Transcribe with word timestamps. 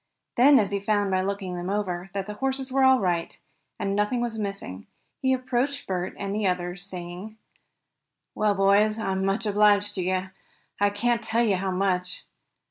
Then, 0.35 0.57
as 0.57 0.71
he 0.71 0.79
found 0.79 1.11
by 1.11 1.21
looking 1.21 1.53
them 1.55 1.69
over, 1.69 2.09
that 2.13 2.25
the 2.25 2.33
horses 2.33 2.71
were 2.71 2.83
all 2.83 2.99
right, 2.99 3.39
and 3.77 3.91
that 3.91 3.93
nothing 3.95 4.19
was 4.19 4.39
missing, 4.39 4.87
he 5.21 5.31
approached 5.31 5.85
Bert 5.85 6.15
and 6.17 6.33
the 6.33 6.47
others, 6.47 6.83
saying: 6.83 7.37
"Well, 8.33 8.55
boys, 8.55 8.97
I'm 8.97 9.23
much 9.23 9.45
obliged 9.45 9.93
to 9.93 10.01
you. 10.01 10.29
I 10.79 10.89
can't 10.89 11.21
tell 11.21 11.43
you 11.43 11.57
how 11.57 11.69
much. 11.69 12.25